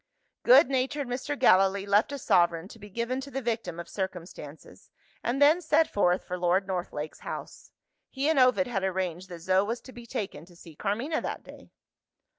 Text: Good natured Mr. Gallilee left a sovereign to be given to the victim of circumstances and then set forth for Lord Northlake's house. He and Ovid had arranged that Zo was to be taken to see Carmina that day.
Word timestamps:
Good 0.41 0.67
natured 0.67 1.07
Mr. 1.07 1.37
Gallilee 1.37 1.85
left 1.85 2.11
a 2.11 2.17
sovereign 2.17 2.67
to 2.69 2.79
be 2.79 2.89
given 2.89 3.21
to 3.21 3.29
the 3.29 3.39
victim 3.39 3.79
of 3.79 3.87
circumstances 3.87 4.89
and 5.23 5.39
then 5.39 5.61
set 5.61 5.87
forth 5.87 6.23
for 6.23 6.39
Lord 6.39 6.65
Northlake's 6.65 7.19
house. 7.19 7.69
He 8.09 8.27
and 8.27 8.39
Ovid 8.39 8.65
had 8.65 8.83
arranged 8.83 9.29
that 9.29 9.41
Zo 9.41 9.63
was 9.63 9.79
to 9.81 9.91
be 9.91 10.07
taken 10.07 10.43
to 10.45 10.55
see 10.55 10.73
Carmina 10.75 11.21
that 11.21 11.43
day. 11.43 11.69